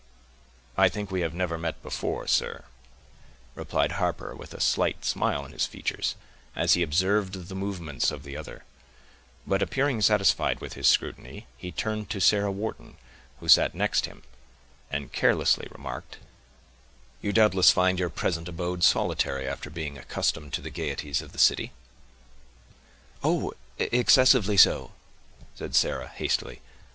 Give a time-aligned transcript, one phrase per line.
[0.79, 2.63] "I think we have never met before, sir,"
[3.53, 6.15] replied Harper with a slight smile on his features,
[6.55, 8.63] as he observed the move ments of the other;
[9.45, 12.97] but appearing satisfied with his scrutiny, he turned to Sarah Wharton,
[13.39, 14.23] who sat next him,
[14.89, 16.17] and carelessly remarked,—
[17.21, 21.37] "You doubtless find your present abode solitary, after being accustomed to the gayeties of the
[21.37, 21.73] city."
[23.23, 23.53] "Oh!
[23.77, 24.93] excessively so,"
[25.53, 26.59] said Sarah hastily.